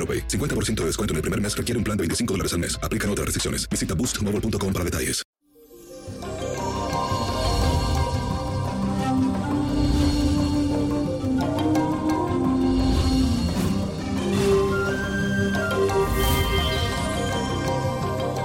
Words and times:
AroPay. 0.00 0.26
50% 0.26 0.80
de 0.80 0.86
descuento 0.86 1.12
en 1.12 1.16
el 1.16 1.22
primer 1.22 1.40
mes 1.40 1.54
requiere 1.54 1.76
un 1.76 1.84
plan 1.84 1.96
de 1.96 2.02
25 2.02 2.32
dólares 2.34 2.54
al 2.54 2.60
mes. 2.60 2.78
Aplican 2.82 3.10
otras 3.10 3.26
restricciones. 3.26 3.68
Visita 3.68 3.94
boostmobile.com 3.94 4.72
para 4.72 4.84
detalles. 4.84 5.22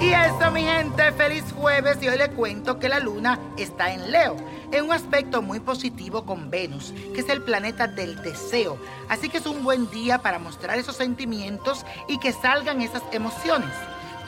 Y 0.00 0.12
eso, 0.12 0.50
mi 0.50 0.62
gente, 0.62 1.12
feliz 1.12 1.44
jueves. 1.56 1.96
Y 2.02 2.08
hoy 2.08 2.18
le 2.18 2.30
cuento 2.30 2.78
que 2.78 2.90
la 2.90 2.98
luna 3.00 3.40
está 3.56 3.92
en 3.94 4.10
Leo, 4.12 4.36
en 4.78 4.86
un 4.86 4.92
aspecto 4.92 5.40
muy 5.40 5.60
positivo 5.60 6.24
con 6.24 6.50
Venus, 6.50 6.92
que 7.14 7.20
es 7.20 7.28
el 7.28 7.42
planeta 7.42 7.86
del 7.86 8.20
deseo. 8.22 8.76
Así 9.08 9.28
que 9.28 9.38
es 9.38 9.46
un 9.46 9.62
buen 9.62 9.88
día 9.90 10.18
para 10.18 10.38
mostrar 10.38 10.78
esos 10.78 10.96
sentimientos 10.96 11.86
y 12.08 12.18
que 12.18 12.32
salgan 12.32 12.80
esas 12.80 13.02
emociones. 13.12 13.70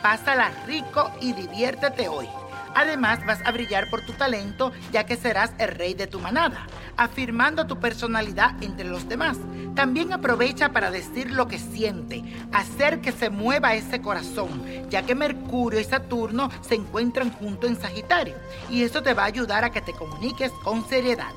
Pásala 0.03 0.51
rico 0.67 1.11
y 1.21 1.33
diviértete 1.33 2.09
hoy. 2.09 2.29
Además, 2.77 3.25
vas 3.25 3.41
a 3.47 3.53
brillar 3.53 3.89
por 3.89 4.03
tu 4.03 4.13
talento, 4.13 4.71
ya 4.93 5.07
que 5.07 5.17
serás 5.17 5.53
el 5.59 5.69
rey 5.69 5.95
de 5.95 6.07
tu 6.07 6.21
manada, 6.21 6.67
afirmando 6.99 7.67
tu 7.67 7.81
personalidad 7.81 8.63
entre 8.63 8.87
los 8.87 9.09
demás. 9.09 9.39
También 9.75 10.13
aprovecha 10.13 10.69
para 10.73 10.91
decir 10.91 11.31
lo 11.31 11.49
que 11.49 11.59
siente, 11.59 12.23
hacer 12.53 13.01
que 13.01 13.13
se 13.13 13.31
mueva 13.31 13.75
ese 13.75 14.03
corazón, 14.03 14.63
ya 14.91 15.03
que 15.03 15.15
Mercurio 15.15 15.81
y 15.81 15.85
Saturno 15.85 16.51
se 16.61 16.75
encuentran 16.75 17.31
juntos 17.31 17.71
en 17.71 17.81
Sagitario, 17.81 18.35
y 18.69 18.83
eso 18.83 19.03
te 19.03 19.15
va 19.15 19.23
a 19.23 19.27
ayudar 19.27 19.65
a 19.65 19.71
que 19.71 19.81
te 19.81 19.95
comuniques 19.95 20.53
con 20.63 20.87
seriedad. 20.87 21.33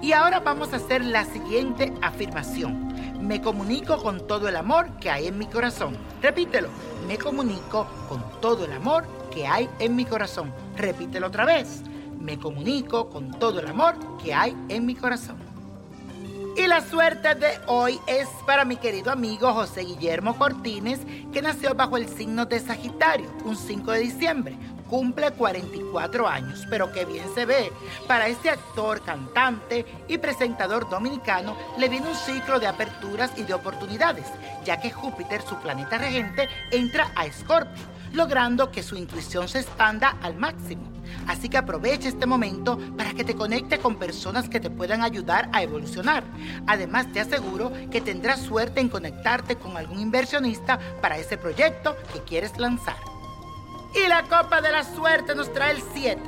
Y 0.00 0.10
ahora 0.10 0.40
vamos 0.40 0.72
a 0.72 0.76
hacer 0.76 1.04
la 1.04 1.24
siguiente 1.24 1.94
afirmación. 2.02 2.91
Me 3.22 3.40
comunico 3.40 4.02
con 4.02 4.26
todo 4.26 4.48
el 4.48 4.56
amor 4.56 4.98
que 4.98 5.08
hay 5.08 5.28
en 5.28 5.38
mi 5.38 5.46
corazón. 5.46 5.96
Repítelo. 6.20 6.68
Me 7.06 7.16
comunico 7.16 7.86
con 8.08 8.20
todo 8.40 8.64
el 8.64 8.72
amor 8.72 9.06
que 9.30 9.46
hay 9.46 9.70
en 9.78 9.94
mi 9.94 10.04
corazón. 10.04 10.52
Repítelo 10.76 11.28
otra 11.28 11.44
vez. 11.44 11.82
Me 12.18 12.36
comunico 12.36 13.08
con 13.10 13.30
todo 13.38 13.60
el 13.60 13.68
amor 13.68 13.94
que 14.22 14.34
hay 14.34 14.56
en 14.68 14.86
mi 14.86 14.96
corazón. 14.96 15.36
Y 16.56 16.66
la 16.66 16.80
suerte 16.80 17.36
de 17.36 17.60
hoy 17.68 18.00
es 18.08 18.28
para 18.44 18.64
mi 18.64 18.76
querido 18.76 19.12
amigo 19.12 19.52
José 19.54 19.82
Guillermo 19.82 20.36
Cortines, 20.36 21.00
que 21.32 21.42
nació 21.42 21.76
bajo 21.76 21.96
el 21.96 22.08
signo 22.08 22.44
de 22.46 22.58
Sagitario, 22.58 23.30
un 23.44 23.56
5 23.56 23.92
de 23.92 24.00
diciembre. 24.00 24.58
Cumple 24.92 25.30
44 25.30 26.28
años, 26.28 26.66
pero 26.68 26.92
qué 26.92 27.06
bien 27.06 27.24
se 27.34 27.46
ve. 27.46 27.72
Para 28.06 28.28
este 28.28 28.50
actor, 28.50 29.00
cantante 29.00 29.86
y 30.06 30.18
presentador 30.18 30.86
dominicano 30.90 31.56
le 31.78 31.88
viene 31.88 32.10
un 32.10 32.14
ciclo 32.14 32.60
de 32.60 32.66
aperturas 32.66 33.32
y 33.38 33.44
de 33.44 33.54
oportunidades, 33.54 34.26
ya 34.66 34.82
que 34.82 34.90
Júpiter, 34.90 35.40
su 35.40 35.56
planeta 35.56 35.96
regente, 35.96 36.46
entra 36.70 37.10
a 37.16 37.24
Escorpio, 37.24 37.82
logrando 38.12 38.70
que 38.70 38.82
su 38.82 38.96
intuición 38.96 39.48
se 39.48 39.60
expanda 39.60 40.18
al 40.20 40.36
máximo. 40.36 40.82
Así 41.26 41.48
que 41.48 41.56
aprovecha 41.56 42.10
este 42.10 42.26
momento 42.26 42.78
para 42.94 43.14
que 43.14 43.24
te 43.24 43.34
conecte 43.34 43.78
con 43.78 43.96
personas 43.96 44.50
que 44.50 44.60
te 44.60 44.68
puedan 44.68 45.00
ayudar 45.00 45.48
a 45.54 45.62
evolucionar. 45.62 46.22
Además, 46.66 47.10
te 47.14 47.20
aseguro 47.20 47.72
que 47.90 48.02
tendrás 48.02 48.42
suerte 48.42 48.82
en 48.82 48.90
conectarte 48.90 49.56
con 49.56 49.78
algún 49.78 50.00
inversionista 50.00 50.78
para 51.00 51.16
ese 51.16 51.38
proyecto 51.38 51.96
que 52.12 52.20
quieres 52.20 52.58
lanzar. 52.58 53.11
Y 53.94 54.08
la 54.08 54.22
copa 54.22 54.60
de 54.62 54.72
la 54.72 54.84
suerte 54.84 55.34
nos 55.34 55.52
trae 55.52 55.72
el 55.72 55.82
7, 55.92 56.22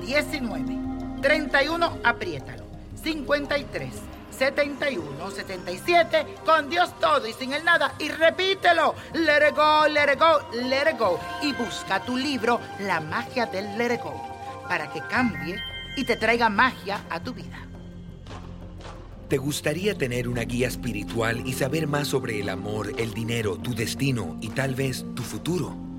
19, 0.00 1.20
31, 1.22 1.98
apriétalo, 2.02 2.64
53, 3.02 3.92
71, 4.36 5.30
77, 5.30 6.26
con 6.44 6.68
Dios 6.68 6.98
todo 6.98 7.26
y 7.26 7.32
sin 7.32 7.52
el 7.52 7.64
nada. 7.64 7.94
Y 8.00 8.08
repítelo, 8.08 8.94
let 9.14 9.48
it 9.48 9.54
go, 9.54 9.86
let 9.86 10.12
it 10.12 10.18
go, 10.18 10.40
let 10.68 10.90
it 10.90 10.98
go. 10.98 11.18
Y 11.42 11.52
busca 11.52 12.00
tu 12.00 12.16
libro, 12.16 12.60
La 12.80 13.00
magia 13.00 13.46
del 13.46 13.78
let 13.78 13.94
it 13.94 14.02
go, 14.02 14.20
para 14.68 14.90
que 14.92 15.00
cambie 15.02 15.56
y 15.96 16.04
te 16.04 16.16
traiga 16.16 16.48
magia 16.48 17.04
a 17.08 17.20
tu 17.20 17.32
vida. 17.32 17.62
¿Te 19.28 19.38
gustaría 19.38 19.96
tener 19.96 20.28
una 20.28 20.42
guía 20.42 20.68
espiritual 20.68 21.46
y 21.46 21.52
saber 21.52 21.86
más 21.86 22.08
sobre 22.08 22.40
el 22.40 22.48
amor, 22.48 22.92
el 22.98 23.12
dinero, 23.12 23.56
tu 23.56 23.74
destino 23.74 24.38
y 24.40 24.50
tal 24.50 24.74
vez 24.74 25.04
tu 25.14 25.22
futuro? 25.22 25.85